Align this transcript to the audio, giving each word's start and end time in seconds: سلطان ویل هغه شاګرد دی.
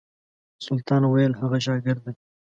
سلطان 0.65 1.03
ویل 1.07 1.33
هغه 1.41 1.57
شاګرد 1.65 2.01
دی. 2.05 2.13